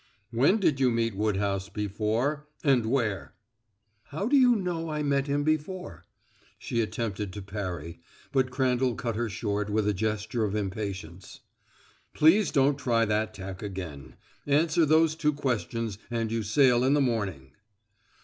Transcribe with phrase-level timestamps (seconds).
[0.31, 3.35] "When did you meet Woodhouse before and where?"
[4.05, 6.07] "How do you know I met him before?"
[6.57, 7.99] She attempted to parry,
[8.31, 11.41] but Crandall cut her short with a gesture of impatience:
[12.15, 14.15] "Please don't try that tack again.
[14.47, 17.51] Answer those two questions, and you sail in the morning."